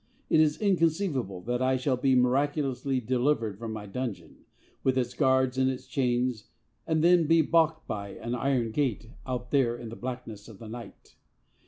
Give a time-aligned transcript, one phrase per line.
[0.31, 4.45] It is inconceivable that I shall be miraculously delivered from my dungeon,
[4.83, 6.45] with its guards and its chains,
[6.87, 10.67] and then be baulked by an iron gate out there in the blackness of the
[10.69, 11.17] night.